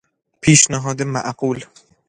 پیشنهاد 0.41 1.01
معقول 1.03 1.59